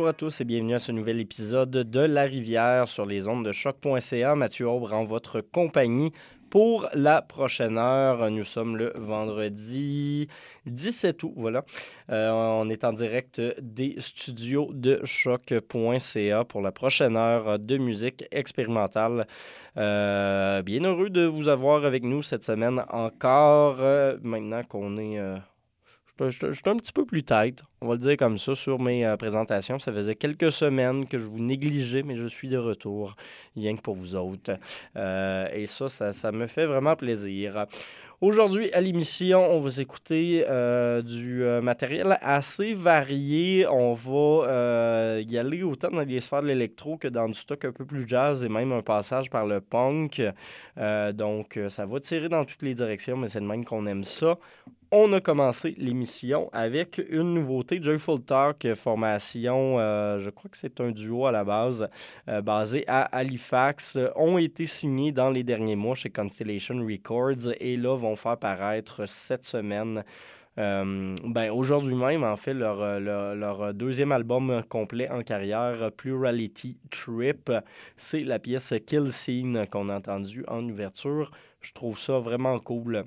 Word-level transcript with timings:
à 0.00 0.14
tous 0.14 0.40
et 0.40 0.44
bienvenue 0.44 0.74
à 0.74 0.78
ce 0.78 0.90
nouvel 0.90 1.20
épisode 1.20 1.70
de 1.70 2.00
La 2.00 2.22
Rivière 2.22 2.88
sur 2.88 3.04
les 3.04 3.28
ondes 3.28 3.44
de 3.44 3.52
choc.ca. 3.52 4.34
Mathieu 4.34 4.66
Aubre 4.66 4.94
en 4.94 5.04
votre 5.04 5.42
compagnie 5.42 6.12
pour 6.48 6.88
la 6.94 7.20
prochaine 7.20 7.76
heure. 7.76 8.30
Nous 8.30 8.44
sommes 8.44 8.78
le 8.78 8.94
vendredi 8.96 10.28
17 10.64 11.22
août, 11.24 11.34
voilà. 11.36 11.64
Euh, 12.10 12.30
on 12.30 12.70
est 12.70 12.84
en 12.84 12.94
direct 12.94 13.40
des 13.60 13.96
studios 13.98 14.70
de 14.72 15.02
choc.ca 15.04 16.44
pour 16.44 16.62
la 16.62 16.72
prochaine 16.72 17.16
heure 17.16 17.58
de 17.58 17.76
musique 17.76 18.24
expérimentale. 18.30 19.26
Euh, 19.76 20.62
bien 20.62 20.84
heureux 20.84 21.10
de 21.10 21.26
vous 21.26 21.48
avoir 21.48 21.84
avec 21.84 22.02
nous 22.02 22.22
cette 22.22 22.44
semaine 22.44 22.82
encore, 22.88 23.76
euh, 23.80 24.16
maintenant 24.22 24.62
qu'on 24.62 24.96
est 24.96 25.20
je 26.28 26.52
suis 26.52 26.62
un 26.66 26.76
petit 26.76 26.92
peu 26.92 27.04
plus 27.04 27.22
tête, 27.22 27.62
on 27.80 27.88
va 27.88 27.94
le 27.94 28.00
dire 28.00 28.16
comme 28.16 28.38
ça, 28.38 28.54
sur 28.54 28.78
mes 28.80 29.04
euh, 29.04 29.16
présentations. 29.16 29.78
Ça 29.78 29.92
faisait 29.92 30.14
quelques 30.14 30.52
semaines 30.52 31.06
que 31.06 31.18
je 31.18 31.24
vous 31.24 31.40
négligeais, 31.40 32.02
mais 32.02 32.16
je 32.16 32.26
suis 32.26 32.48
de 32.48 32.58
retour, 32.58 33.16
rien 33.56 33.74
que 33.76 33.80
pour 33.80 33.94
vous 33.94 34.14
autres. 34.14 34.56
Euh, 34.96 35.48
et 35.52 35.66
ça, 35.66 35.88
ça, 35.88 36.32
me 36.32 36.46
fait 36.46 36.66
vraiment 36.66 36.96
plaisir. 36.96 37.66
Aujourd'hui, 38.20 38.72
à 38.72 38.80
l'émission, 38.80 39.50
on 39.50 39.60
va 39.60 39.82
écouter 39.82 40.44
euh, 40.48 41.02
du 41.02 41.42
matériel 41.64 42.18
assez 42.20 42.72
varié. 42.72 43.66
On 43.68 43.94
va 43.94 45.20
y 45.20 45.36
aller 45.36 45.62
autant 45.64 45.90
dans 45.90 46.02
les 46.02 46.20
sphères 46.20 46.42
de 46.42 46.46
l'électro 46.46 46.98
que 46.98 47.08
dans 47.08 47.26
du 47.26 47.34
stock 47.34 47.64
un 47.64 47.72
peu 47.72 47.84
plus 47.84 48.06
jazz 48.06 48.44
et 48.44 48.48
même 48.48 48.70
un 48.70 48.82
passage 48.82 49.28
par 49.28 49.44
le 49.46 49.60
punk. 49.60 50.22
donc, 51.14 51.58
ça 51.68 51.84
va 51.84 51.98
tirer 51.98 52.28
dans 52.28 52.44
toutes 52.44 52.62
les 52.62 52.74
directions, 52.74 53.16
mais 53.16 53.28
c'est 53.28 53.40
de 53.40 53.46
même 53.46 53.64
qu'on 53.64 53.86
aime 53.86 54.04
ça 54.04 54.38
on 54.94 55.10
a 55.14 55.22
commencé 55.22 55.74
l'émission 55.78 56.50
avec 56.52 57.02
une 57.08 57.32
nouveauté, 57.32 57.82
Joyful 57.82 58.20
Talk, 58.20 58.74
formation, 58.74 59.78
euh, 59.78 60.18
je 60.18 60.28
crois 60.28 60.50
que 60.50 60.58
c'est 60.58 60.82
un 60.82 60.90
duo 60.90 61.24
à 61.24 61.32
la 61.32 61.44
base, 61.44 61.88
euh, 62.28 62.42
basé 62.42 62.84
à 62.86 63.04
Halifax, 63.04 63.98
ont 64.16 64.36
été 64.36 64.66
signés 64.66 65.10
dans 65.10 65.30
les 65.30 65.44
derniers 65.44 65.76
mois 65.76 65.94
chez 65.94 66.10
Constellation 66.10 66.74
Records 66.84 67.54
et 67.58 67.78
là 67.78 67.96
vont 67.96 68.16
faire 68.16 68.36
paraître 68.36 69.08
cette 69.08 69.46
semaine. 69.46 70.04
Euh, 70.58 71.14
ben, 71.24 71.50
aujourd'hui 71.50 71.94
même, 71.94 72.22
en 72.22 72.36
fait, 72.36 72.52
leur, 72.52 73.00
leur, 73.00 73.72
deuxième 73.72 74.12
album 74.12 74.62
complet 74.68 75.08
en 75.08 75.22
carrière, 75.22 75.90
Plurality 75.96 76.76
Trip, 76.90 77.50
c'est 77.96 78.24
la 78.24 78.38
pièce 78.38 78.74
Kill 78.86 79.10
Scene 79.10 79.64
qu'on 79.70 79.88
a 79.88 79.96
entendue 79.96 80.44
en 80.48 80.62
ouverture. 80.68 81.30
Je 81.62 81.72
trouve 81.72 81.98
ça 81.98 82.18
vraiment 82.18 82.58
cool 82.60 83.04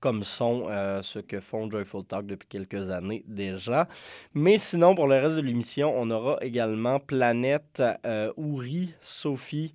comme 0.00 0.24
son 0.24 0.66
euh, 0.68 1.02
ce 1.02 1.18
que 1.18 1.40
font 1.40 1.70
Joyful 1.70 2.04
Talk 2.04 2.26
depuis 2.26 2.48
quelques 2.48 2.90
années 2.90 3.22
déjà. 3.26 3.86
Mais 4.34 4.58
sinon, 4.58 4.94
pour 4.94 5.06
le 5.06 5.16
reste 5.16 5.36
de 5.36 5.42
l'émission, 5.42 5.92
on 5.96 6.10
aura 6.10 6.38
également 6.40 6.98
Planète, 6.98 7.82
euh, 8.06 8.32
Ouri, 8.36 8.94
Sophie, 9.00 9.74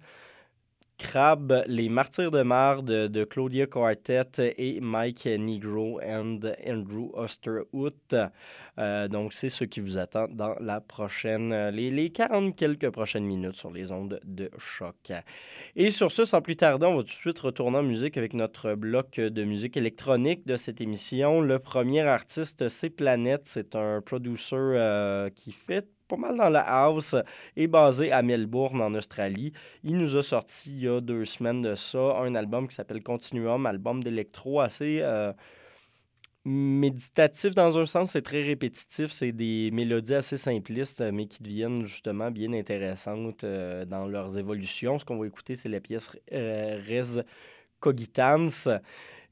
Crab, 0.97 1.63
Les 1.67 1.89
Martyrs 1.89 2.31
de 2.31 2.41
Mar 2.41 2.83
de, 2.83 3.23
Claudia 3.23 3.67
Quartet 3.67 4.55
et 4.57 4.79
Mike 4.79 5.25
Negro 5.25 5.99
and 6.01 6.39
Andrew 6.65 7.09
Osterhout. 7.13 8.15
Euh, 8.77 9.07
donc, 9.07 9.33
c'est 9.33 9.49
ce 9.49 9.63
qui 9.63 9.79
vous 9.79 9.97
attend 9.97 10.27
dans 10.29 10.55
la 10.59 10.81
prochaine, 10.81 11.69
les, 11.69 11.91
les 11.91 12.09
40 12.09 12.55
quelques 12.55 12.89
prochaines 12.89 13.25
minutes 13.25 13.55
sur 13.55 13.71
les 13.71 13.91
ondes 13.91 14.19
de 14.23 14.49
choc. 14.57 15.11
Et 15.75 15.89
sur 15.89 16.11
ce, 16.11 16.25
sans 16.25 16.41
plus 16.41 16.55
tarder, 16.55 16.85
on 16.85 16.97
va 16.97 17.03
tout 17.03 17.07
de 17.07 17.11
suite 17.11 17.39
retourner 17.39 17.77
en 17.77 17.83
musique 17.83 18.17
avec 18.17 18.33
notre 18.33 18.75
bloc 18.75 19.15
de 19.15 19.43
musique 19.43 19.77
électronique 19.77 20.45
de 20.45 20.57
cette 20.57 20.81
émission. 20.81 21.41
Le 21.41 21.59
premier 21.59 22.01
artiste, 22.01 22.67
c'est 22.69 22.89
Planète. 22.89 23.43
C'est 23.45 23.75
un 23.75 24.01
producer 24.01 24.55
euh, 24.55 25.29
qui 25.29 25.51
fait 25.51 25.87
pas 26.07 26.17
mal 26.17 26.37
dans 26.37 26.49
la 26.49 26.61
house, 26.61 27.15
est 27.55 27.67
basé 27.67 28.11
à 28.11 28.21
Melbourne, 28.21 28.81
en 28.81 28.93
Australie. 28.93 29.53
Il 29.83 29.97
nous 29.97 30.15
a 30.17 30.23
sorti 30.23 30.71
il 30.71 30.83
y 30.83 30.87
a 30.87 31.01
deux 31.01 31.25
semaines 31.25 31.61
de 31.61 31.75
ça 31.75 32.17
un 32.19 32.35
album 32.35 32.67
qui 32.67 32.75
s'appelle 32.75 33.03
Continuum, 33.03 33.65
album 33.65 34.03
d'électro 34.03 34.59
assez 34.59 34.99
euh, 35.01 35.33
méditatif 36.45 37.55
dans 37.55 37.77
un 37.77 37.85
sens, 37.87 38.11
c'est 38.11 38.21
très 38.21 38.43
répétitif, 38.43 39.11
c'est 39.11 39.31
des 39.31 39.71
mélodies 39.71 40.13
assez 40.13 40.37
simplistes, 40.37 41.01
mais 41.01 41.25
qui 41.25 41.41
deviennent 41.41 41.85
justement 41.85 42.29
bien 42.29 42.53
intéressantes 42.53 43.43
euh, 43.43 43.83
dans 43.85 44.05
leurs 44.05 44.37
évolutions. 44.37 44.99
Ce 44.99 45.05
qu'on 45.05 45.17
va 45.17 45.25
écouter, 45.25 45.55
c'est 45.55 45.69
la 45.69 45.79
pièce 45.79 46.11
euh, 46.31 46.79
Res 46.87 47.23
Cogitans. 47.79 48.51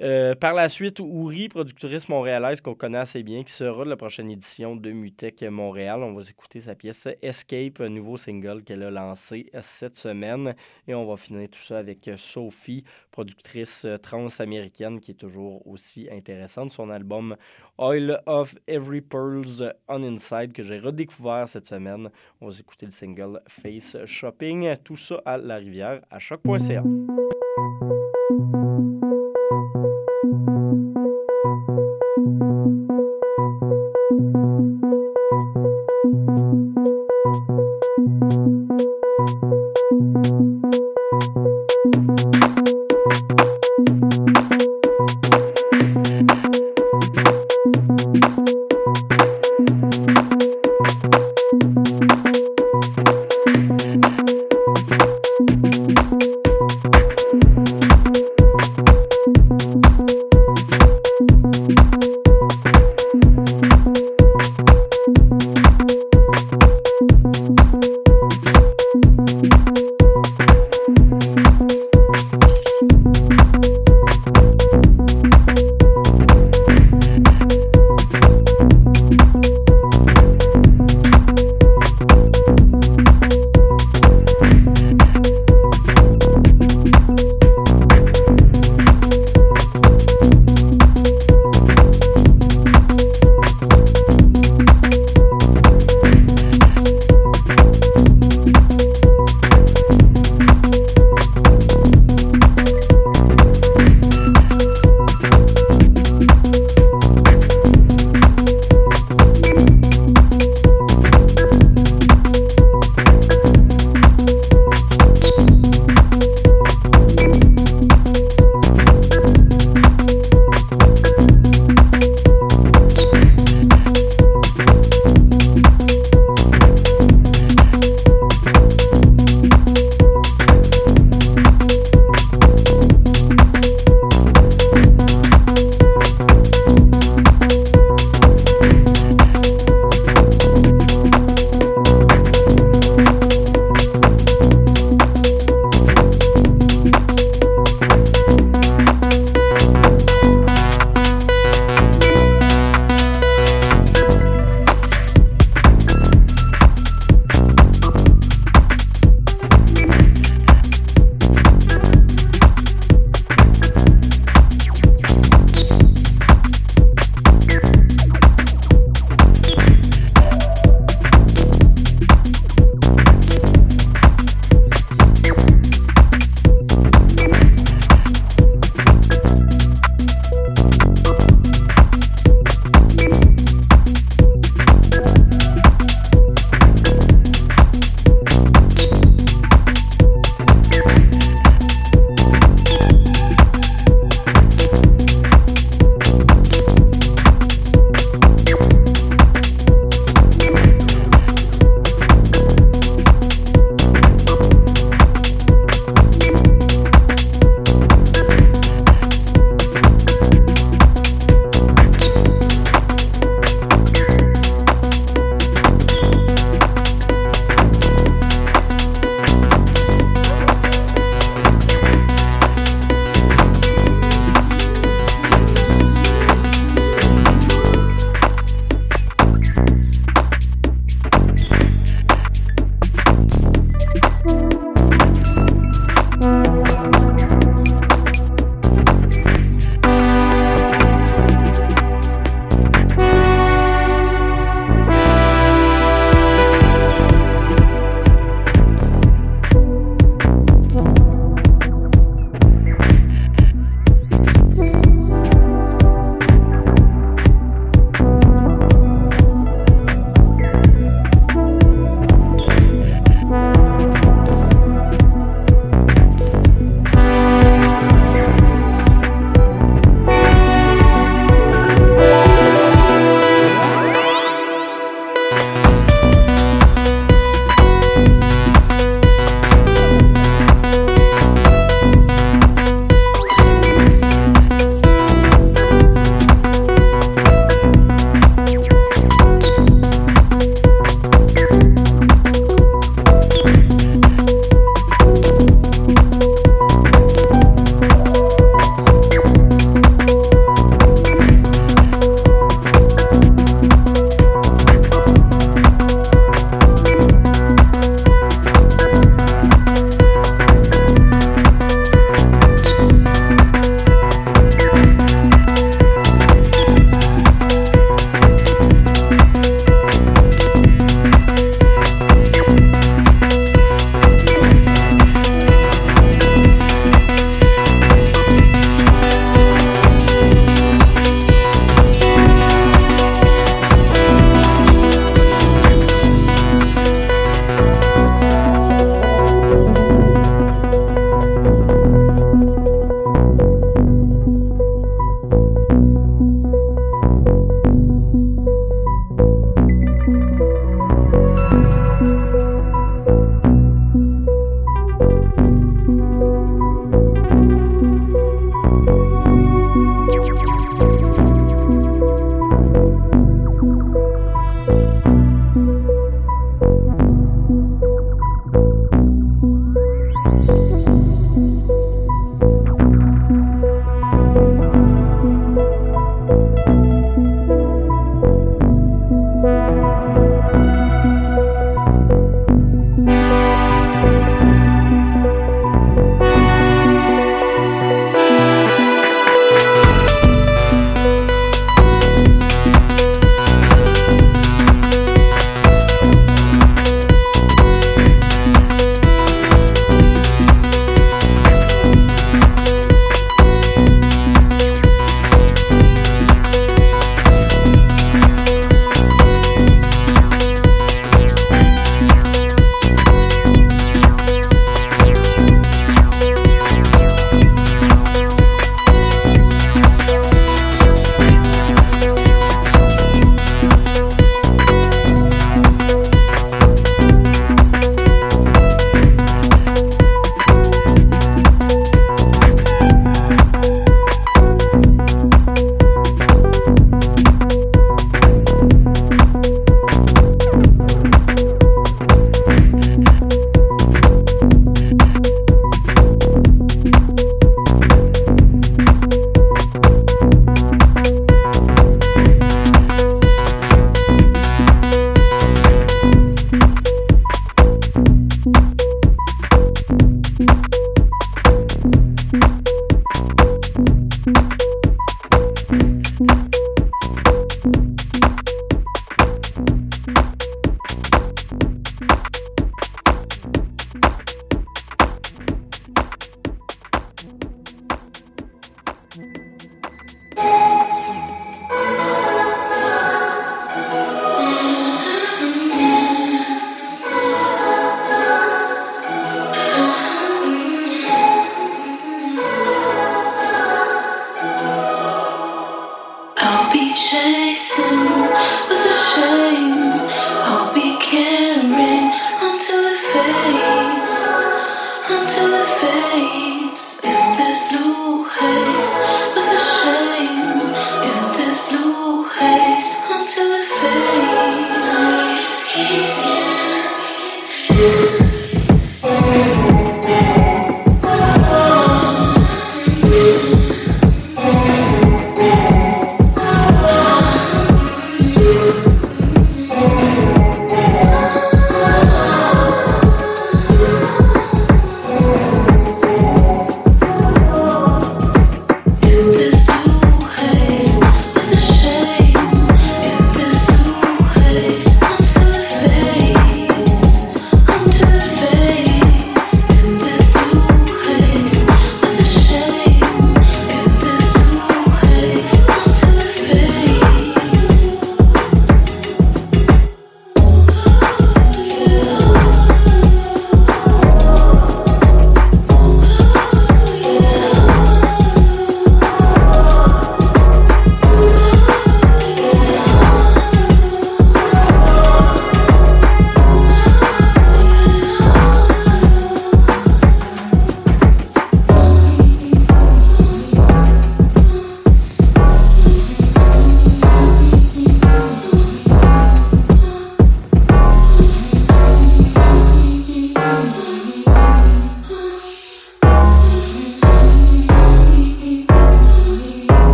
Euh, 0.00 0.34
par 0.34 0.54
la 0.54 0.68
suite, 0.68 0.98
Ouri, 0.98 1.48
productrice 1.48 2.08
montréalaise 2.08 2.60
qu'on 2.60 2.74
connaît 2.74 2.98
assez 2.98 3.22
bien, 3.22 3.42
qui 3.44 3.52
sera 3.52 3.84
de 3.84 3.90
la 3.90 3.96
prochaine 3.96 4.30
édition 4.30 4.74
de 4.74 4.90
Mutech 4.90 5.42
Montréal. 5.44 6.02
On 6.02 6.14
va 6.14 6.22
écouter 6.28 6.60
sa 6.60 6.74
pièce 6.74 7.08
Escape, 7.22 7.78
nouveau 7.80 8.16
single 8.16 8.64
qu'elle 8.64 8.82
a 8.82 8.90
lancé 8.90 9.50
cette 9.60 9.96
semaine. 9.96 10.54
Et 10.88 10.94
on 10.94 11.06
va 11.06 11.16
finir 11.16 11.48
tout 11.48 11.60
ça 11.60 11.78
avec 11.78 12.10
Sophie, 12.16 12.84
productrice 13.12 13.86
trans-américaine 14.02 15.00
qui 15.00 15.12
est 15.12 15.14
toujours 15.14 15.66
aussi 15.66 16.08
intéressante. 16.10 16.72
Son 16.72 16.90
album 16.90 17.36
Oil 17.78 18.20
of 18.26 18.54
Every 18.66 19.00
Pearls 19.00 19.74
on 19.88 20.02
Inside 20.02 20.52
que 20.52 20.62
j'ai 20.62 20.78
redécouvert 20.78 21.48
cette 21.48 21.68
semaine. 21.68 22.10
On 22.40 22.48
va 22.48 22.58
écouter 22.58 22.86
le 22.86 22.92
single 22.92 23.40
Face 23.46 23.96
Shopping. 24.06 24.74
Tout 24.82 24.96
ça 24.96 25.22
à 25.24 25.38
la 25.38 25.56
rivière 25.56 26.00
à 26.10 26.18
choc.ca. 26.18 26.82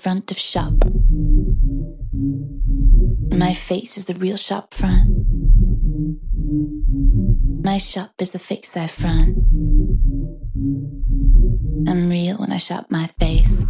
front 0.00 0.30
of 0.30 0.38
shop. 0.38 0.72
My 3.36 3.52
face 3.52 3.98
is 3.98 4.06
the 4.06 4.14
real 4.14 4.36
shop 4.36 4.72
front. 4.72 5.29
My 7.70 7.78
shop 7.78 8.10
is 8.18 8.34
a 8.34 8.40
fake 8.40 8.66
side 8.66 8.90
front. 8.90 9.38
I'm 11.86 12.10
real 12.10 12.38
when 12.38 12.50
I 12.50 12.56
shop 12.56 12.90
my 12.90 13.06
face 13.06 13.64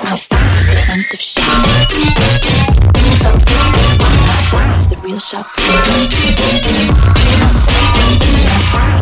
Now 0.00 0.16
Fox 0.16 0.56
is 0.56 0.64
presumptive 0.64 1.20
shit. 1.20 1.44
Is 4.78 4.88
the 4.88 4.96
real 5.02 5.18
shop 5.18 5.46
floor. 5.52 5.78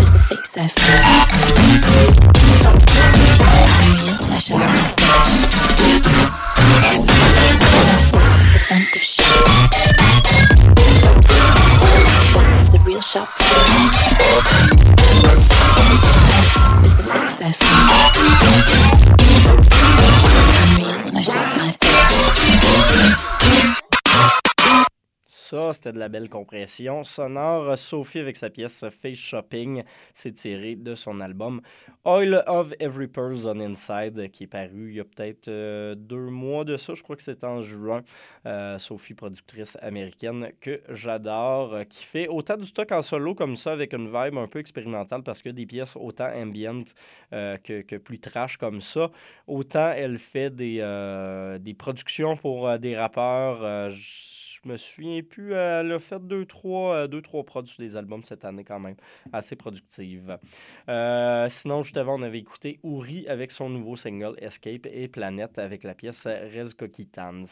Is 0.01 0.13
the 0.13 0.19
fake 0.19 0.45
side 0.45 2.30
de 25.93 25.99
la 25.99 26.09
belle 26.09 26.29
compression 26.29 27.05
sonore. 27.05 27.77
Sophie, 27.77 28.19
avec 28.19 28.37
sa 28.37 28.51
pièce 28.51 28.85
Face 28.91 29.19
Shopping, 29.19 29.83
c'est 30.15 30.33
tiré 30.33 30.77
de 30.77 30.95
son 30.95 31.21
album 31.21 31.61
Oil 32.05 32.43
of 32.47 32.73
Every 32.81 33.09
Person 33.09 33.61
Inside, 33.61 34.31
qui 34.31 34.45
est 34.45 34.47
paru 34.47 34.91
il 34.91 34.97
y 34.97 35.01
a 35.01 35.05
peut-être 35.05 35.49
euh, 35.49 35.95
deux 35.95 36.31
mois 36.31 36.65
de 36.65 36.77
ça. 36.77 36.95
Je 36.95 37.03
crois 37.03 37.17
que 37.17 37.23
c'est 37.23 37.45
en 37.45 37.63
juin. 37.63 38.03
Euh, 38.47 38.79
Sophie, 38.79 39.15
productrice 39.15 39.77
américaine 39.83 40.53
que 40.61 40.81
j'adore, 40.89 41.75
euh, 41.75 41.85
qui 41.85 42.05
fait 42.05 42.29
autant 42.29 42.57
du 42.57 42.67
stock 42.67 42.91
en 42.93 43.03
solo 43.03 43.35
comme 43.35 43.57
ça, 43.57 43.73
avec 43.73 43.93
une 43.93 44.07
vibe 44.07 44.39
un 44.39 44.49
peu 44.49 44.59
expérimentale, 44.59 45.23
parce 45.23 45.43
que 45.43 45.51
des 45.51 45.67
pièces 45.67 45.97
autant 45.97 46.31
ambient 46.35 46.85
que, 47.31 47.83
que 47.83 47.97
plus 47.97 48.19
trash 48.19 48.57
comme 48.57 48.81
ça. 48.81 49.11
Autant 49.47 49.93
elle 49.93 50.19
fait 50.19 50.51
des, 50.51 50.79
des 51.61 51.75
productions 51.75 52.37
pour 52.37 52.79
des 52.79 52.97
rappeurs. 52.97 53.91
Je 54.65 54.69
me 54.69 54.77
souviens 54.77 55.23
plus. 55.23 55.53
Elle 55.53 55.93
a 55.93 55.99
fait 55.99 56.21
deux, 56.21 56.45
trois, 56.45 56.95
euh, 56.95 57.07
deux, 57.07 57.23
trois 57.23 57.45
prods 57.45 57.67
sur 57.67 57.83
des 57.83 57.97
albums 57.97 58.23
cette 58.23 58.45
année 58.45 58.65
quand 58.65 58.81
même. 58.81 58.97
Assez 59.33 59.57
productive. 59.57 60.39
Euh, 60.89 61.49
sinon, 61.49 61.83
juste 61.83 61.97
avant, 61.97 62.19
on 62.19 62.23
avait 62.23 62.39
écouté 62.39 62.81
Uri 62.85 63.27
avec 63.29 63.53
son 63.53 63.71
nouveau 63.71 63.97
single 63.97 64.35
Escape 64.39 64.87
et 64.87 65.09
Planète 65.09 65.59
avec 65.59 65.85
la 65.85 65.95
pièce 65.95 66.27
Rez 66.27 66.75
Coquitans. 66.77 67.45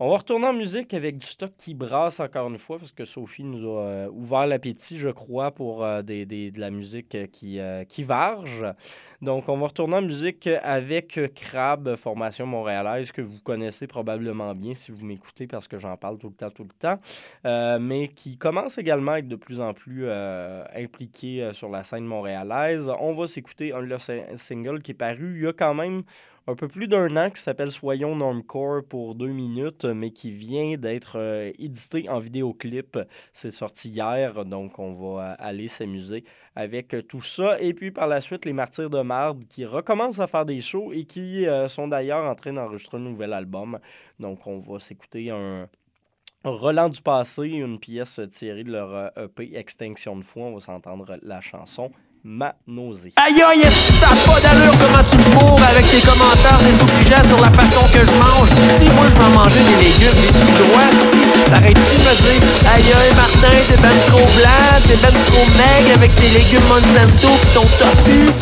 On 0.00 0.10
va 0.10 0.16
retourner 0.16 0.48
en 0.48 0.52
musique 0.52 0.92
avec 0.92 1.18
du 1.18 1.24
stock 1.26 1.52
qui 1.56 1.72
brasse 1.72 2.18
encore 2.18 2.48
une 2.48 2.58
fois 2.58 2.78
parce 2.80 2.90
que 2.90 3.04
Sophie 3.04 3.44
nous 3.44 3.64
a 3.78 3.80
euh, 3.80 4.08
ouvert 4.10 4.44
l'appétit, 4.44 4.98
je 4.98 5.08
crois, 5.08 5.52
pour 5.52 5.84
euh, 5.84 6.02
des, 6.02 6.26
de 6.26 6.58
la 6.58 6.72
musique 6.72 7.14
euh, 7.14 7.84
qui, 7.84 8.02
varge. 8.02 8.66
Donc, 9.22 9.48
on 9.48 9.56
va 9.56 9.68
retourner 9.68 9.94
en 9.94 10.02
musique 10.02 10.48
avec 10.48 11.20
Crab, 11.36 11.94
formation 11.94 12.44
montréalaise, 12.44 13.12
que 13.12 13.22
vous 13.22 13.38
connaissez 13.38 13.86
probablement 13.86 14.52
bien 14.56 14.74
si 14.74 14.90
vous 14.90 15.06
m'écoutez 15.06 15.46
parce 15.46 15.68
que 15.68 15.78
j'en 15.78 15.96
parle 15.96 16.18
tout 16.18 16.28
le 16.28 16.34
temps, 16.34 16.50
tout 16.50 16.64
le 16.64 16.74
temps, 16.76 16.98
mais 17.78 18.08
qui 18.08 18.36
commence 18.36 18.78
également 18.78 19.12
à 19.12 19.20
être 19.20 19.28
de 19.28 19.36
plus 19.36 19.60
en 19.60 19.74
plus 19.74 20.10
impliqué 20.74 21.50
sur 21.52 21.70
la 21.70 21.84
scène 21.84 22.04
montréalaise. 22.04 22.90
On 22.98 23.14
va 23.14 23.28
s'écouter 23.28 23.72
un 23.72 23.80
de 23.80 23.86
leurs 23.86 24.00
sing- 24.00 24.36
singles 24.36 24.82
qui 24.82 24.90
est 24.90 24.94
paru 24.94 25.36
il 25.36 25.44
y 25.44 25.46
a 25.46 25.52
quand 25.52 25.74
même 25.74 26.02
un 26.46 26.54
peu 26.54 26.68
plus 26.68 26.88
d'un 26.88 27.16
an 27.16 27.30
qui 27.30 27.40
s'appelle 27.40 27.70
Soyons 27.70 28.16
Normcore 28.16 28.84
pour 28.84 29.14
deux 29.14 29.28
minutes, 29.28 29.86
mais 29.86 30.10
qui 30.10 30.30
vient 30.30 30.76
d'être 30.76 31.18
euh, 31.18 31.52
édité 31.58 32.08
en 32.08 32.18
vidéoclip. 32.18 32.98
C'est 33.32 33.50
sorti 33.50 33.88
hier, 33.88 34.44
donc 34.44 34.78
on 34.78 34.92
va 34.92 35.32
euh, 35.32 35.34
aller 35.38 35.68
s'amuser 35.68 36.24
avec 36.54 36.92
euh, 36.92 37.02
tout 37.02 37.22
ça. 37.22 37.60
Et 37.60 37.72
puis 37.72 37.90
par 37.90 38.08
la 38.08 38.20
suite, 38.20 38.44
les 38.44 38.52
Martyrs 38.52 38.90
de 38.90 39.00
Marde 39.00 39.44
qui 39.48 39.64
recommencent 39.64 40.20
à 40.20 40.26
faire 40.26 40.44
des 40.44 40.60
shows 40.60 40.92
et 40.92 41.04
qui 41.04 41.46
sont 41.68 41.88
d'ailleurs 41.88 42.24
en 42.24 42.34
train 42.34 42.52
d'enregistrer 42.52 42.98
un 42.98 43.00
nouvel 43.00 43.32
album. 43.32 43.78
Donc 44.20 44.46
on 44.46 44.58
va 44.58 44.78
s'écouter 44.78 45.30
un. 45.30 45.68
Roland 46.44 46.90
du 46.90 47.00
passé, 47.00 47.48
une 47.48 47.78
pièce 47.78 48.20
tirée 48.30 48.64
de 48.64 48.72
leur 48.72 49.12
EP 49.16 49.56
Extinction 49.56 50.14
de 50.16 50.22
foi. 50.22 50.42
On 50.44 50.54
va 50.54 50.60
s'entendre 50.60 51.16
la 51.22 51.40
chanson 51.40 51.90
Ma 52.26 52.54
nausée. 52.66 53.12
Aïe 53.20 53.36
aïe, 53.36 53.68
ça 54.00 54.06
a 54.08 54.16
pas 54.16 54.40
d'allure? 54.40 54.72
Comment 54.80 55.04
tu 55.04 55.14
me 55.18 55.36
bourres 55.36 55.60
avec 55.60 55.84
tes 55.90 56.00
commentaires 56.00 56.56
désobligeants 56.64 57.22
sur 57.28 57.38
la 57.38 57.50
façon 57.52 57.84
que 57.92 58.00
je 58.00 58.10
mange? 58.16 58.48
Si 58.80 58.88
moi 58.96 59.04
je 59.12 59.20
vais 59.20 59.28
manger 59.28 59.60
des 59.60 59.84
légumes, 59.84 60.16
j'ai 60.16 60.32
du 60.32 60.48
droit, 60.56 60.88
si 61.04 61.20
t'arrêtes-tu 61.52 61.96
de 62.00 62.04
me 62.08 62.14
dire 62.24 62.40
Aïe 62.72 62.88
aïe 62.96 63.12
Martin, 63.14 63.52
t'es 63.68 63.76
ben 63.76 63.92
trop 64.08 64.24
blanc, 64.40 64.72
t'es 64.88 64.96
ben 64.96 65.12
trop 65.28 65.44
maigre 65.52 66.00
avec 66.00 66.14
tes 66.16 66.30
légumes 66.32 66.64
Monsanto 66.64 67.28
pis 67.28 67.52
ton 67.52 67.60
tofu? 67.76 68.32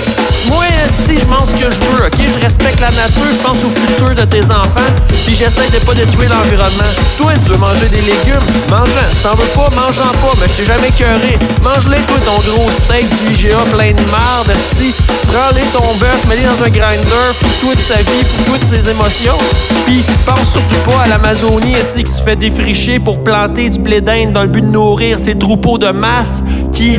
Moi, 0.49 0.65
si 1.05 1.19
je 1.21 1.27
mange 1.27 1.49
ce 1.49 1.53
que 1.53 1.71
je 1.71 1.81
veux, 1.87 2.07
ok? 2.07 2.19
Je 2.35 2.41
respecte 2.41 2.81
la 2.81 2.91
nature, 2.91 3.31
je 3.33 3.39
pense 3.39 3.59
au 3.65 3.71
futur 3.71 4.15
de 4.15 4.25
tes 4.25 4.45
enfants, 4.47 4.93
puis 5.25 5.35
j'essaie 5.35 5.69
de 5.71 5.79
pas 5.85 5.95
détruire 5.95 6.31
l'environnement. 6.31 6.93
Toi, 7.19 7.33
si 7.37 7.45
tu 7.45 7.51
veux 7.53 7.59
manger 7.59 7.89
des 7.89 8.03
légumes, 8.03 8.47
mange-en. 8.71 9.07
Si 9.09 9.23
t'en 9.23 9.35
veux 9.35 9.51
pas, 9.55 9.69
mange-en 9.75 10.13
pas, 10.19 10.35
mais 10.41 10.47
je 10.49 10.57
t'ai 10.57 10.65
jamais 10.67 10.89
écœuré. 10.89 11.39
Mange-les, 11.63 12.03
toi, 12.07 12.19
ton 12.25 12.39
gros 12.51 12.71
steak 12.71 13.07
du 13.09 13.35
IGA 13.35 13.59
plein 13.73 13.93
de 13.93 14.11
marde, 14.11 14.51
esti. 14.51 14.95
Prends-les 15.33 15.67
ton 15.73 15.95
bœuf, 15.99 16.25
mets-les 16.29 16.45
dans 16.45 16.63
un 16.63 16.71
grinder, 16.71 17.29
fous-toi 17.35 17.75
de 17.75 17.81
sa 17.81 17.97
vie, 17.99 18.25
fous-toi 18.25 18.59
de 18.59 18.65
ses 18.65 18.91
émotions. 18.91 19.39
Puis 19.87 20.03
pense 20.27 20.53
surtout 20.53 20.91
pas 20.91 21.03
à 21.03 21.09
l'Amazonie, 21.09 21.75
esti, 21.75 22.05
qui 22.05 22.13
se 22.13 22.23
fait 22.23 22.37
défricher 22.37 22.99
pour 22.99 23.23
planter 23.23 23.71
du 23.71 23.79
blé 23.81 24.01
d'Inde 24.01 24.33
dans 24.33 24.43
le 24.43 24.49
but 24.49 24.63
de 24.63 24.73
nourrir 24.73 25.19
ces 25.19 25.37
troupeaux 25.37 25.79
de 25.79 25.89
masse 25.89 26.43
qui 26.73 26.99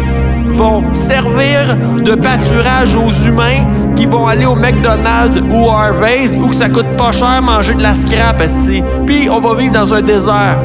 vont 0.53 0.93
servir 0.93 1.75
de 2.03 2.15
pâturage 2.15 2.95
aux 2.95 3.09
humains 3.25 3.65
qui 3.95 4.05
vont 4.05 4.27
aller 4.27 4.45
au 4.45 4.55
McDonald's 4.55 5.41
ou 5.51 5.69
Harvey's 5.69 6.35
où 6.35 6.47
que 6.47 6.55
ça 6.55 6.69
coûte 6.69 6.95
pas 6.97 7.11
cher 7.11 7.41
manger 7.41 7.73
de 7.73 7.81
la 7.81 7.95
scrap, 7.95 8.41
esti. 8.41 8.83
Puis 9.05 9.29
on 9.29 9.39
va 9.39 9.55
vivre 9.55 9.73
dans 9.73 9.93
un 9.93 10.01
désert. 10.01 10.59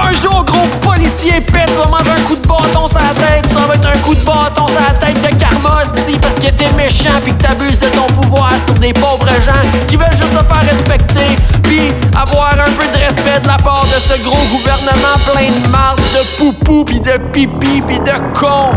Un 0.00 0.12
jour, 0.12 0.44
gros 0.44 0.66
policier 0.80 1.40
pète, 1.52 1.70
tu 1.72 1.78
vas 1.78 1.86
manger 1.88 2.10
un 2.10 2.22
coup 2.22 2.36
de 2.36 2.46
bâton 2.46 2.86
sur 2.86 3.00
la 3.00 3.14
tête. 3.14 3.50
Ça 3.50 3.60
va 3.66 3.74
être 3.74 3.88
un 3.88 3.98
coup 3.98 4.14
de 4.14 4.24
bâton 4.24 4.66
sur 4.68 4.80
la 4.80 4.94
tête 4.98 5.07
parce 6.20 6.34
que 6.34 6.50
t'es 6.50 6.72
méchant 6.72 7.20
puis 7.22 7.32
que 7.32 7.42
t'abuses 7.42 7.78
de 7.78 7.86
ton 7.88 8.06
pouvoir 8.06 8.52
sur 8.64 8.74
des 8.74 8.92
pauvres 8.92 9.28
gens 9.40 9.52
qui 9.86 9.96
veulent 9.96 10.16
juste 10.16 10.32
se 10.32 10.44
faire 10.44 10.64
respecter 10.68 11.36
puis 11.62 11.92
avoir 12.16 12.52
un 12.54 12.72
peu 12.72 12.88
de 12.88 12.98
respect 12.98 13.40
de 13.40 13.46
la 13.46 13.58
part 13.58 13.84
de 13.84 14.00
ce 14.00 14.20
gros 14.24 14.44
gouvernement 14.50 15.16
plein 15.30 15.52
de 15.60 15.68
marde, 15.68 16.00
de 16.00 16.36
poupou 16.36 16.84
puis 16.84 16.98
de 16.98 17.16
pipi 17.32 17.80
puis 17.86 18.00
de 18.00 18.38
con. 18.38 18.70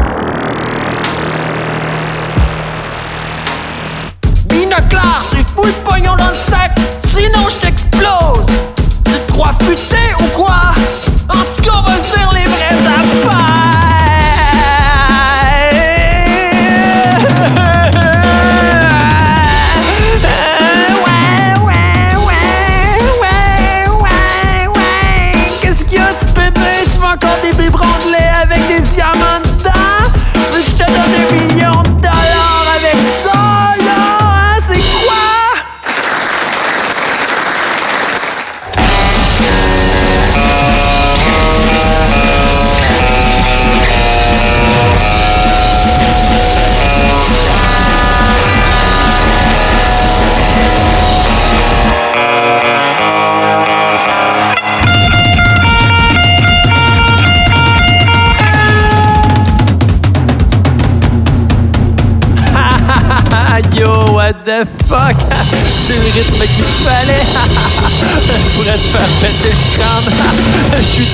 Be 4.46 4.70
Leclerc, 4.70 5.24
j'ai 5.32 5.44
fou 5.56 5.66
le 5.66 5.74
pognon 5.84 6.16
dans 6.16 6.30
le 6.30 6.36
sac, 6.36 6.78
sinon 7.02 7.48
je 7.50 7.66
t'explose. 7.66 8.71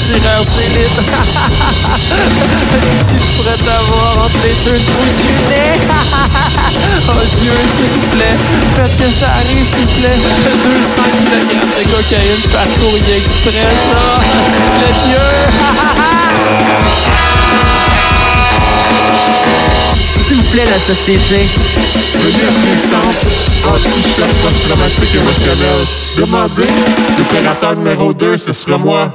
Tireur 0.08 0.44
d'élite. 0.56 0.98
Si 3.08 3.16
je 3.18 3.26
pourrais 3.36 3.58
t'avoir 3.58 4.12
entre 4.26 4.42
les 4.44 4.56
deux 4.66 4.80
trous 4.86 5.12
du 5.20 5.30
nez. 5.50 5.76
Oh 7.10 7.24
Dieu, 7.42 7.56
s'il 7.76 7.90
vous 7.90 8.08
plaît, 8.16 8.38
faites 8.76 8.96
que 8.98 9.08
ça 9.20 9.30
arrive, 9.40 9.66
s'il 9.66 9.80
vous 9.80 9.94
plaît. 10.00 10.20
200 10.64 11.02
kg 11.30 11.42
de 11.50 11.82
cocaïne 11.92 12.46
par 12.52 12.68
courrier 12.80 13.16
express. 13.18 13.80
Oh, 13.92 13.96
s'il 14.50 14.62
vous 14.62 14.74
plaît, 14.78 14.96
Dieu. 15.06 15.18
S'il 20.28 20.36
vous 20.36 20.44
plaît, 20.52 20.68
la 20.70 20.80
société. 20.80 21.40
Venir 22.20 22.50
puissance, 22.62 23.20
anti-choc 23.66 24.32
post-traumatique 24.44 25.16
émotionnel. 25.16 25.80
Demandez, 26.18 26.70
l'opérateur 27.18 27.74
numéro 27.78 28.14
2, 28.14 28.36
ce 28.38 28.52
sera 28.52 28.78
moi. 28.78 29.10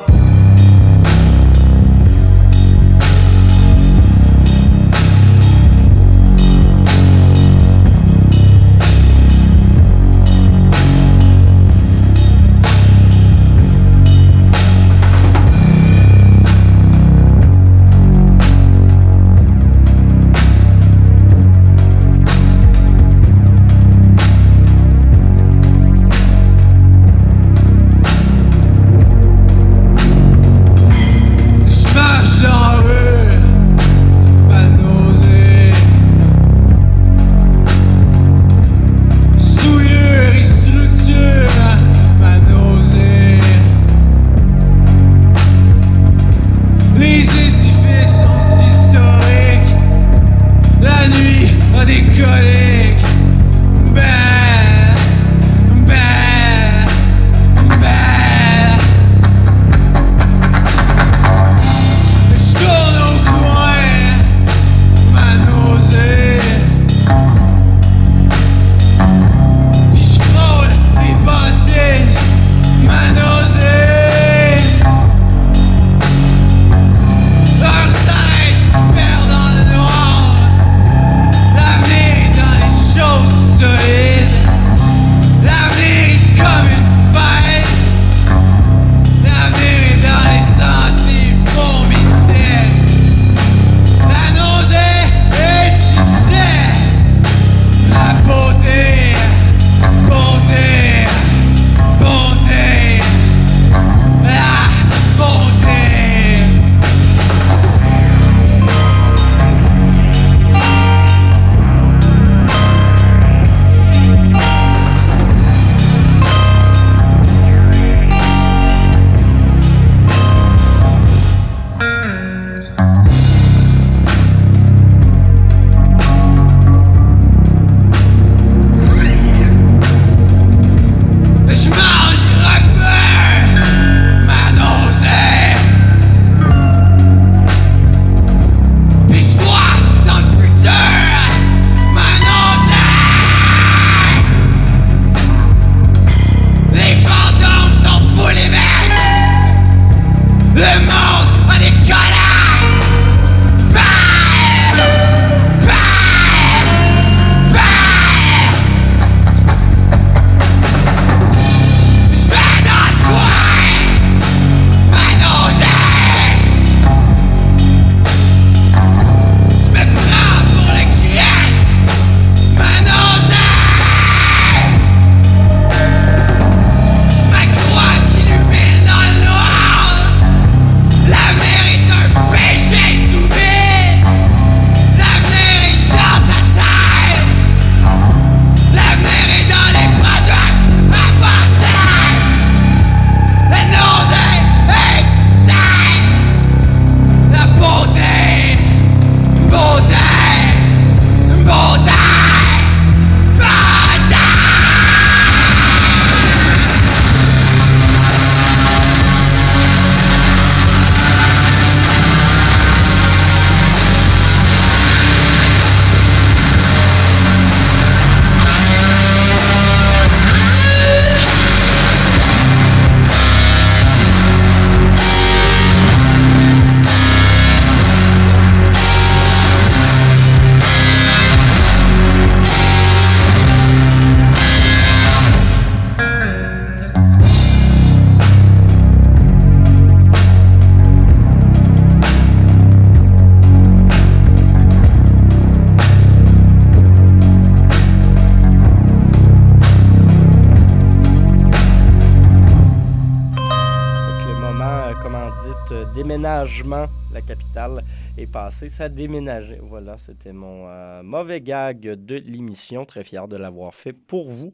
Déménagement, 256.23 256.87
la 257.13 257.21
capitale 257.21 257.83
est 258.17 258.31
passée. 258.31 258.69
Ça 258.69 258.85
a 258.85 258.89
déménagé. 258.89 259.59
Voilà, 259.61 259.99
c'était 259.99 260.33
mon 260.33 260.69
euh, 260.69 261.03
mauvais 261.03 261.41
gag 261.41 261.81
de 261.81 262.15
l'émission. 262.15 262.85
Très 262.85 263.03
fier 263.03 263.27
de 263.27 263.37
l'avoir 263.37 263.75
fait 263.75 263.93
pour 263.93 264.31
vous. 264.31 264.53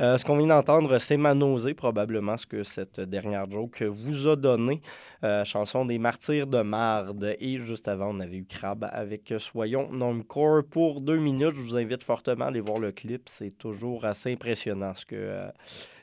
Euh, 0.00 0.16
ce 0.16 0.24
qu'on 0.24 0.38
vient 0.38 0.46
d'entendre, 0.46 0.96
c'est 0.96 1.18
ma 1.18 1.34
nausée, 1.34 1.74
probablement 1.74 2.38
ce 2.38 2.46
que 2.46 2.62
cette 2.62 3.00
dernière 3.00 3.50
joke 3.50 3.82
vous 3.82 4.28
a 4.28 4.36
donné. 4.36 4.80
Euh, 5.22 5.44
chanson 5.44 5.84
des 5.84 5.98
Martyrs 5.98 6.46
de 6.46 6.62
Marde. 6.62 7.36
Et 7.38 7.58
juste 7.58 7.86
avant, 7.88 8.16
on 8.16 8.20
avait 8.20 8.38
eu 8.38 8.46
Crab 8.46 8.88
avec 8.90 9.34
Soyons 9.36 9.92
Normcore 9.92 10.62
pour 10.70 11.02
deux 11.02 11.18
minutes. 11.18 11.54
Je 11.54 11.60
vous 11.60 11.76
invite 11.76 12.02
fortement 12.02 12.46
à 12.46 12.48
aller 12.48 12.60
voir 12.60 12.78
le 12.78 12.92
clip. 12.92 13.28
C'est 13.28 13.58
toujours 13.58 14.06
assez 14.06 14.32
impressionnant 14.32 14.94
ce 14.94 15.04
que 15.04 15.50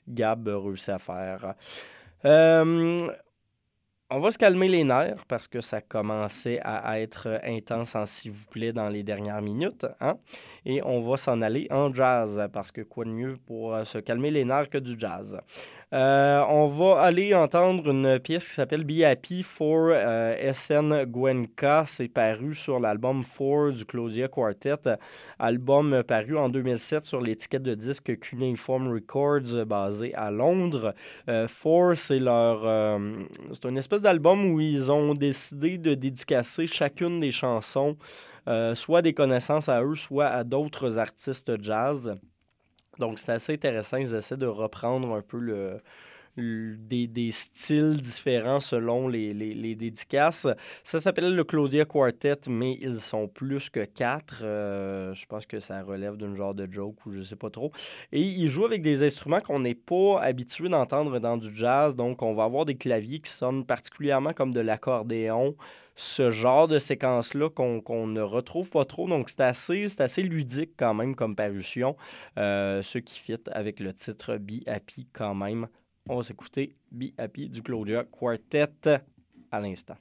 Gab 0.07 0.47
réussit 0.47 0.89
à 0.89 0.99
faire. 0.99 1.55
Euh, 2.25 3.09
on 4.09 4.19
va 4.19 4.31
se 4.31 4.37
calmer 4.37 4.69
les 4.69 4.85
nerfs 4.85 5.25
parce 5.27 5.47
que 5.47 5.59
ça 5.59 5.81
commençait 5.81 6.59
à 6.63 6.99
être 6.99 7.41
intense 7.43 7.93
en 7.95 8.05
s'il 8.05 8.31
vous 8.31 8.45
plaît 8.45 8.71
dans 8.71 8.87
les 8.87 9.03
dernières 9.03 9.41
minutes. 9.41 9.85
Hein? 9.99 10.17
Et 10.65 10.81
on 10.83 11.01
va 11.01 11.17
s'en 11.17 11.41
aller 11.41 11.67
en 11.71 11.93
jazz 11.93 12.41
parce 12.53 12.71
que 12.71 12.81
quoi 12.81 13.03
de 13.03 13.09
mieux 13.09 13.37
pour 13.45 13.75
euh, 13.75 13.83
se 13.83 13.97
calmer 13.97 14.31
les 14.31 14.45
nerfs 14.45 14.69
que 14.69 14.77
du 14.77 14.97
jazz. 14.97 15.37
Euh, 15.93 16.43
on 16.49 16.67
va 16.67 16.99
aller 16.99 17.33
entendre 17.33 17.91
une 17.91 18.19
pièce 18.19 18.45
qui 18.45 18.53
s'appelle 18.53 18.83
Be 18.83 19.03
Happy 19.03 19.41
for 19.41 19.87
euh, 19.93 20.51
SN 20.51 21.05
Gwenka. 21.05 21.85
C'est 21.87 22.09
paru 22.09 22.55
sur 22.55 22.81
l'album 22.81 23.23
4 23.23 23.71
du 23.71 23.85
Claudia 23.85 24.27
Quartet, 24.27 24.97
album 25.39 26.03
paru 26.03 26.37
en 26.37 26.49
2007 26.49 27.05
sur 27.05 27.21
l'étiquette 27.21 27.63
de 27.63 27.73
disque 27.73 28.19
Cuneiform 28.19 28.91
Records 28.91 29.65
basé 29.65 30.13
à 30.15 30.29
Londres. 30.29 30.93
Euh, 31.29 31.47
4, 31.47 31.95
c'est 31.95 32.19
leur. 32.19 32.65
euh, 32.65 33.23
c'est 33.53 33.65
une 33.65 33.77
espèce 33.77 34.01
d'album 34.01 34.51
où 34.51 34.59
ils 34.59 34.91
ont 34.91 35.13
décidé 35.13 35.77
de 35.77 35.93
dédicacer 35.93 36.67
chacune 36.67 37.21
des 37.21 37.31
chansons, 37.31 37.95
euh, 38.49 38.75
soit 38.75 39.01
des 39.01 39.13
connaissances 39.13 39.69
à 39.69 39.81
eux, 39.81 39.95
soit 39.95 40.27
à 40.27 40.43
d'autres 40.43 40.97
artistes 40.97 41.53
jazz. 41.63 42.13
Donc, 42.99 43.19
c'est 43.19 43.31
assez 43.31 43.53
intéressant. 43.53 43.97
Ils 43.97 44.13
essaient 44.15 44.37
de 44.37 44.45
reprendre 44.47 45.13
un 45.13 45.21
peu 45.21 45.37
le, 45.39 45.81
des, 46.37 47.07
des 47.07 47.31
styles 47.31 47.99
différents 47.99 48.59
selon 48.59 49.07
les, 49.07 49.33
les- 49.33 49.55
les 49.55 49.75
dédicaces. 49.75 50.45
Ça 50.83 50.99
s'appelle 50.99 51.35
le 51.35 51.43
Claudia 51.43 51.83
Quartet, 51.85 52.41
mais 52.47 52.77
ils 52.79 52.99
sont 52.99 53.27
plus 53.27 53.69
que 53.71 53.85
quatre. 53.85 54.41
Euh, 54.43 55.13
je 55.15 55.25
pense 55.25 55.45
que 55.47 55.59
ça 55.59 55.81
relève 55.81 56.15
d'un 56.15 56.35
genre 56.35 56.53
de 56.53 56.67
joke 56.71 57.05
ou 57.07 57.11
je 57.11 57.23
sais 57.23 57.35
pas 57.35 57.49
trop. 57.49 57.71
Et 58.11 58.21
ils 58.21 58.49
jouent 58.49 58.65
avec 58.65 58.83
des 58.83 59.01
instruments 59.03 59.41
qu'on 59.41 59.61
n'est 59.61 59.73
pas 59.73 60.21
habitué 60.21 60.69
d'entendre 60.69 61.17
dans 61.19 61.37
du 61.37 61.55
jazz. 61.55 61.95
Donc, 61.95 62.21
on 62.21 62.35
va 62.35 62.43
avoir 62.43 62.65
des 62.65 62.75
claviers 62.75 63.19
qui 63.19 63.31
sonnent 63.31 63.65
particulièrement 63.65 64.33
comme 64.33 64.53
de 64.53 64.59
l'accordéon 64.61 65.55
ce 65.97 66.29
genre 66.29 66.67
de 66.67 66.77
séquence-là 66.77 67.49
qu'on 67.49 68.07
ne 68.07 68.21
retrouve 68.21 68.69
pas 68.69 68.85
trop. 68.85 69.09
Donc, 69.09 69.29
c'est 69.29 69.41
assez, 69.41 69.89
c'est 69.89 70.01
assez 70.01 70.21
ludique 70.21 70.71
quand 70.77 70.93
même 70.93 71.15
comme 71.15 71.35
parution. 71.35 71.97
Euh, 72.37 72.81
ce 72.83 72.99
qui 72.99 73.19
fit 73.19 73.35
avec 73.51 73.79
le 73.79 73.93
titre 73.93 74.37
Be 74.37 74.67
Happy 74.67 75.07
quand 75.11 75.35
même. 75.35 75.67
On 76.07 76.17
va 76.17 76.23
s'écouter 76.23 76.75
Be 76.91 77.07
Happy 77.17 77.49
du 77.49 77.61
Claudia 77.61 78.05
Quartet 78.05 78.99
à 79.51 79.59
l'instant. 79.59 79.95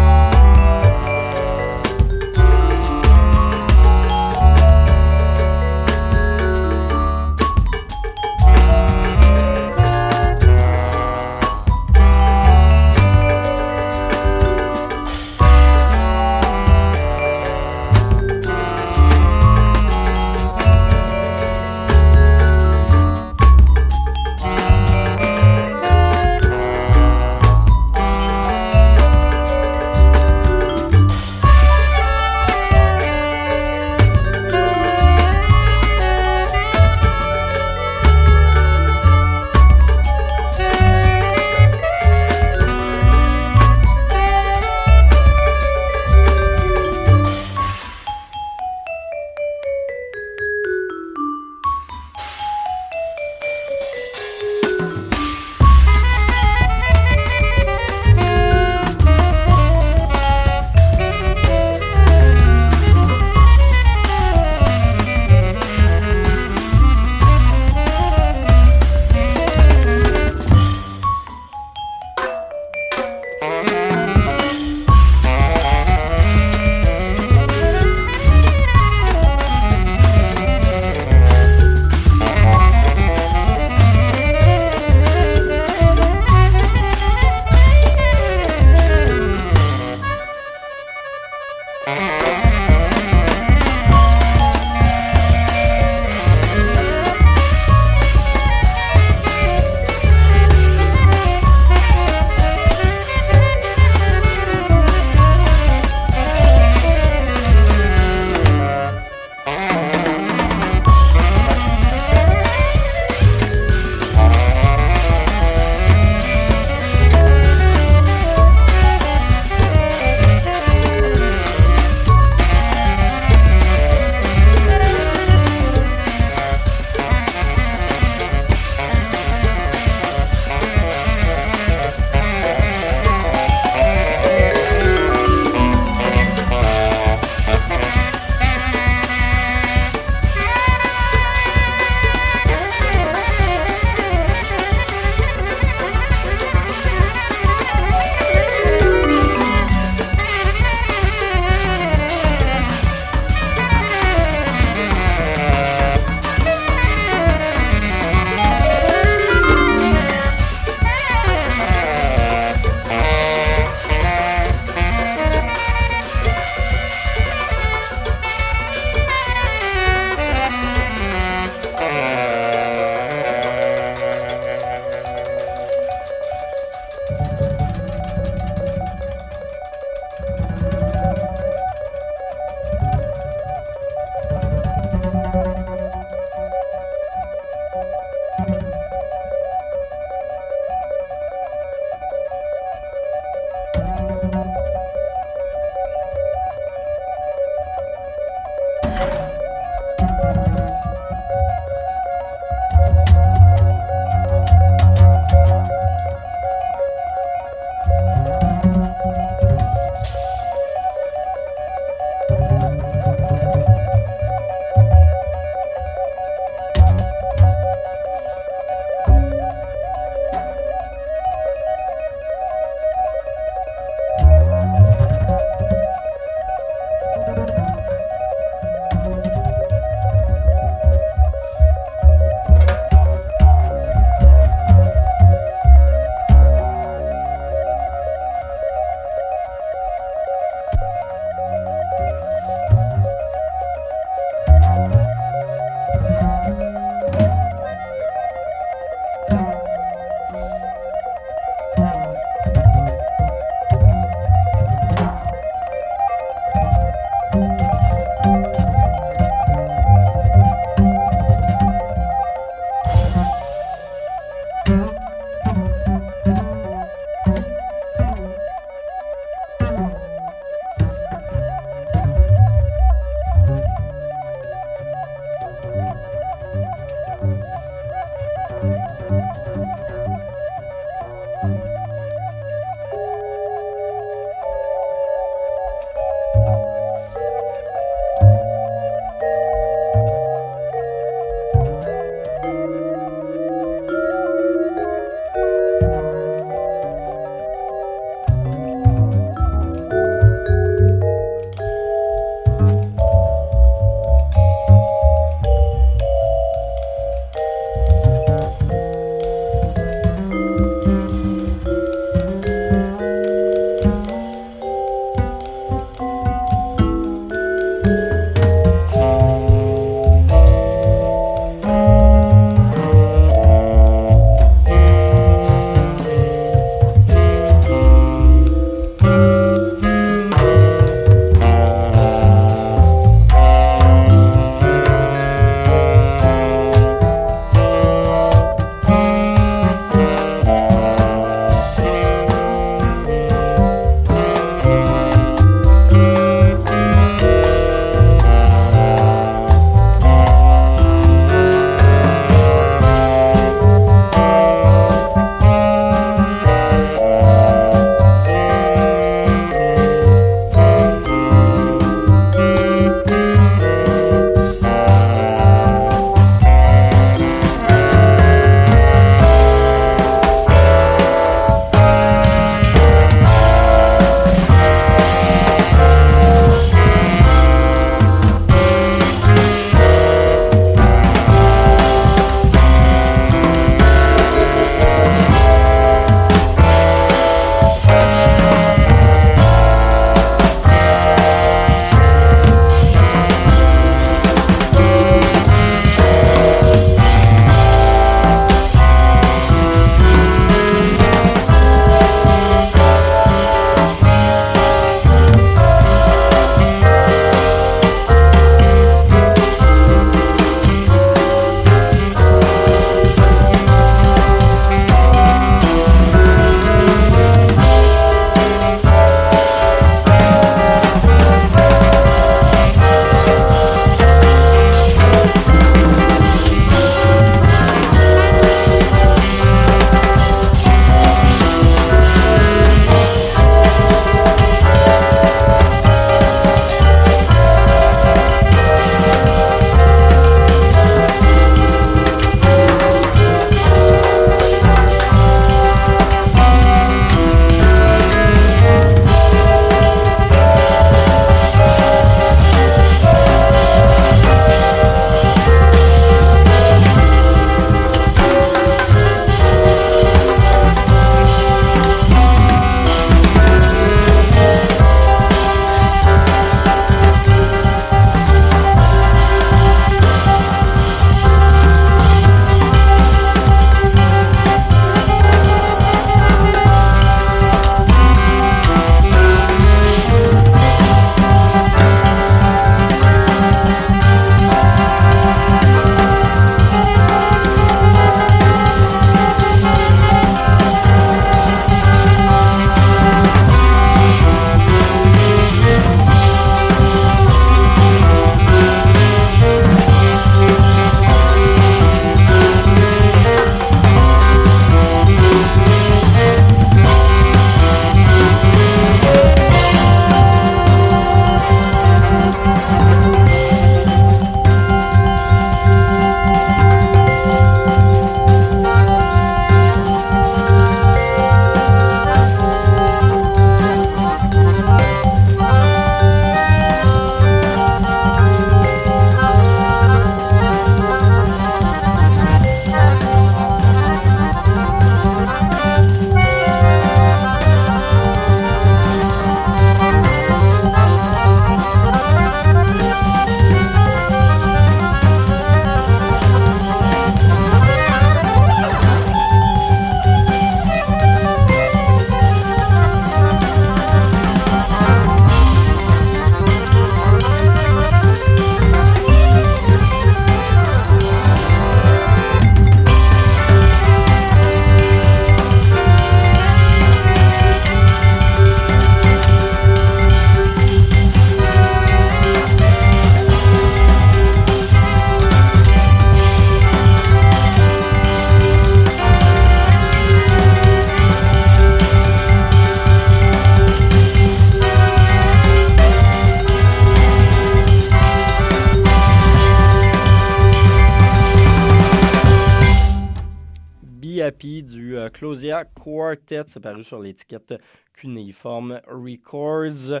C'est 596.28 596.60
paru 596.60 596.84
sur 596.84 597.00
l'étiquette 597.00 597.54
Cuneiform 597.92 598.80
Records. 598.86 600.00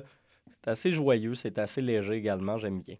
C'est 0.64 0.70
assez 0.70 0.92
joyeux, 0.92 1.34
c'est 1.34 1.58
assez 1.58 1.82
léger 1.82 2.14
également, 2.14 2.56
j'aime 2.56 2.80
bien. 2.80 2.96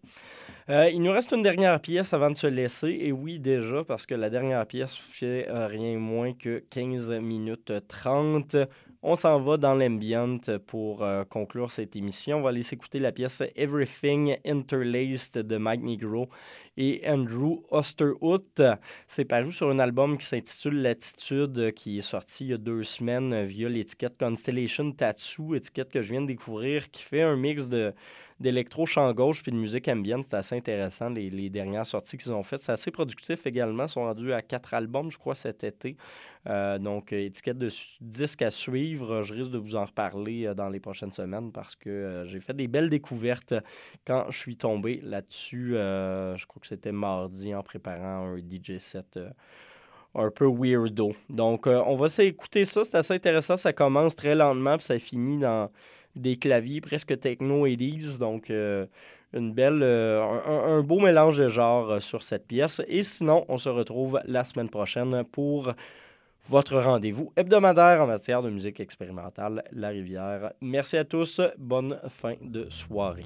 Euh, 0.69 0.87
il 0.91 1.01
nous 1.01 1.11
reste 1.11 1.31
une 1.31 1.41
dernière 1.41 1.79
pièce 1.79 2.13
avant 2.13 2.29
de 2.29 2.37
se 2.37 2.45
laisser, 2.45 2.95
et 3.01 3.11
oui 3.11 3.39
déjà, 3.39 3.83
parce 3.83 4.05
que 4.05 4.13
la 4.13 4.29
dernière 4.29 4.67
pièce 4.67 4.93
fait 4.93 5.47
euh, 5.49 5.65
rien 5.65 5.97
moins 5.97 6.33
que 6.33 6.63
15 6.69 7.09
minutes 7.21 7.73
30. 7.87 8.55
On 9.01 9.15
s'en 9.15 9.39
va 9.39 9.57
dans 9.57 9.73
l'ambient 9.73 10.37
pour 10.67 11.03
euh, 11.03 11.23
conclure 11.25 11.71
cette 11.71 11.95
émission. 11.95 12.37
On 12.37 12.41
va 12.41 12.49
aller 12.49 12.63
s'écouter 12.63 12.99
la 12.99 13.11
pièce 13.11 13.41
Everything 13.55 14.37
Interlaced 14.45 15.33
de 15.33 15.57
Mike 15.57 15.81
Negro 15.81 16.29
et 16.77 17.01
Andrew 17.07 17.63
Osterhout. 17.71 18.61
C'est 19.07 19.25
paru 19.25 19.51
sur 19.51 19.69
un 19.69 19.79
album 19.79 20.17
qui 20.17 20.25
s'intitule 20.25 20.81
Latitude, 20.81 21.73
qui 21.73 21.99
est 21.99 22.01
sorti 22.01 22.45
il 22.45 22.49
y 22.49 22.53
a 22.53 22.57
deux 22.57 22.83
semaines 22.83 23.43
via 23.45 23.69
l'étiquette 23.69 24.17
Constellation 24.17 24.91
Tattoo, 24.91 25.55
étiquette 25.55 25.91
que 25.91 26.01
je 26.01 26.11
viens 26.11 26.21
de 26.21 26.27
découvrir, 26.27 26.89
qui 26.91 27.03
fait 27.03 27.21
un 27.21 27.35
mix 27.35 27.69
de 27.69 27.93
d'électro 28.37 28.85
chant 28.85 29.13
gauche 29.13 29.41
puis 29.41 29.53
de 29.53 29.57
musique 29.57 29.87
ambiante. 29.87 30.25
C'est 30.29 30.35
assez 30.35 30.57
intéressant, 30.57 31.09
les, 31.09 31.29
les 31.29 31.49
dernières 31.49 31.85
sorties 31.85 32.17
qu'ils 32.17 32.33
ont 32.33 32.43
faites. 32.43 32.59
C'est 32.59 32.73
assez 32.73 32.91
productif 32.91 33.47
également. 33.47 33.83
Ils 33.85 33.89
sont 33.89 34.01
rendus 34.03 34.33
à 34.33 34.41
quatre 34.41 34.73
albums, 34.73 35.09
je 35.09 35.17
crois, 35.17 35.35
cet 35.35 35.63
été. 35.63 35.95
Euh, 36.47 36.77
donc, 36.77 37.13
euh, 37.13 37.25
étiquette 37.25 37.57
de 37.57 37.69
su- 37.69 37.95
disque 38.01 38.41
à 38.41 38.49
suivre. 38.49 39.23
Je 39.23 39.33
risque 39.33 39.51
de 39.51 39.57
vous 39.57 39.77
en 39.77 39.85
reparler 39.85 40.47
euh, 40.47 40.53
dans 40.53 40.67
les 40.67 40.81
prochaines 40.81 41.13
semaines 41.13 41.53
parce 41.53 41.77
que 41.77 42.25
j'ai 42.27 42.41
fait 42.41 42.53
des 42.53 42.67
belles 42.67 42.89
découvertes 42.89 43.53
quand 44.05 44.25
je 44.29 44.37
suis 44.37 44.57
tombé 44.57 44.99
là-dessus. 45.01 45.69
Je 45.71 46.45
crois 46.45 46.59
que 46.59 46.64
c'était 46.67 46.91
mardi 46.91 47.53
en 47.55 47.63
préparant 47.63 48.33
un 48.33 48.37
DJ 48.37 48.77
set. 48.79 49.17
euh, 49.17 49.29
un 50.17 50.31
peu 50.31 50.45
weirdo. 50.47 51.11
Donc, 51.29 51.67
euh, 51.67 51.81
on 51.85 51.97
va 51.97 52.07
s'écouter 52.07 52.63
ça. 52.63 52.83
C'est 52.85 52.95
assez 52.95 53.13
intéressant. 53.13 53.57
Ça 53.57 53.73
commence 53.73 54.15
très 54.15 54.33
lentement, 54.33 54.77
puis 54.77 54.85
ça 54.85 54.97
finit 54.97 55.39
dans 55.39 55.69
des 56.15 56.37
claviers 56.37 56.79
presque 56.79 57.19
techno 57.19 57.65
et 57.65 57.75
Donc, 58.17 58.49
euh, 58.49 58.85
une 59.33 59.51
belle, 59.53 59.83
un, 59.83 60.77
un- 60.77 60.81
beau 60.83 61.01
mélange 61.01 61.37
de 61.37 61.49
genres 61.49 62.01
sur 62.01 62.23
cette 62.23 62.47
pièce. 62.47 62.81
Et 62.87 63.03
sinon, 63.03 63.43
on 63.49 63.57
se 63.57 63.67
retrouve 63.67 64.21
la 64.25 64.45
semaine 64.45 64.69
prochaine 64.69 65.25
pour 65.25 65.73
votre 66.47 66.77
rendez-vous 66.79 67.33
hebdomadaire 67.35 68.01
en 68.01 68.07
matière 68.07 68.41
de 68.41 68.49
musique 68.49 68.79
expérimentale, 68.79 69.63
La 69.73 69.89
Rivière. 69.89 70.53
Merci 70.61 70.95
à 70.95 71.03
tous. 71.03 71.41
Bonne 71.57 71.99
fin 72.07 72.35
de 72.41 72.69
soirée. 72.69 73.23